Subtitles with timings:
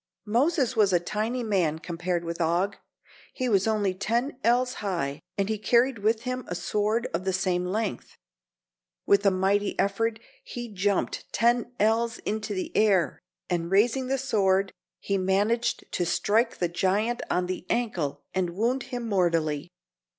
[0.25, 2.77] Moses was a tiny man compared with Og.
[3.35, 7.31] He was only ten ells high, and he carried with him a sword of the
[7.31, 8.17] same length.
[9.05, 14.71] With a mighty effort he jumped ten ells into the air, and raising the sword,
[14.99, 19.69] he managed to strike the giant on the ankle and wound him mortally.